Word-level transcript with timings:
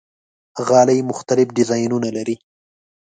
غالۍ 0.67 0.99
مختلف 1.09 1.47
ډیزاینونه 1.57 2.09
لري. 2.17 2.35